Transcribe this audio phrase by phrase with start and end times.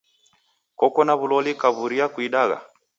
[0.79, 2.57] Koko na w'uloli kukaw'uria kuidagha?